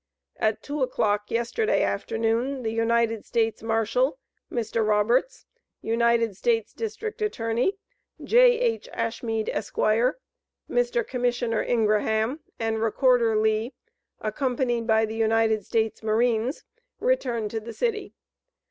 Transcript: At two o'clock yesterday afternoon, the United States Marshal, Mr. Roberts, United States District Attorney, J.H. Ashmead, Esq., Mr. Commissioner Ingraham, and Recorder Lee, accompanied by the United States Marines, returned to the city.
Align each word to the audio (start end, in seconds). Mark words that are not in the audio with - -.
At 0.37 0.63
two 0.63 0.81
o'clock 0.81 1.29
yesterday 1.29 1.83
afternoon, 1.83 2.63
the 2.63 2.71
United 2.71 3.23
States 3.23 3.61
Marshal, 3.61 4.17
Mr. 4.51 4.83
Roberts, 4.83 5.45
United 5.79 6.35
States 6.35 6.73
District 6.73 7.21
Attorney, 7.21 7.77
J.H. 8.23 8.89
Ashmead, 8.95 9.47
Esq., 9.49 9.75
Mr. 9.75 11.07
Commissioner 11.07 11.61
Ingraham, 11.61 12.39
and 12.57 12.81
Recorder 12.81 13.35
Lee, 13.35 13.75
accompanied 14.19 14.87
by 14.87 15.05
the 15.05 15.13
United 15.13 15.67
States 15.67 16.01
Marines, 16.01 16.63
returned 16.99 17.51
to 17.51 17.59
the 17.59 17.71
city. 17.71 18.15